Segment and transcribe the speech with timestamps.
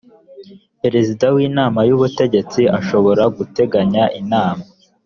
[0.81, 4.63] perezia w’inama y’ubutegetsi ashobora guteganya inama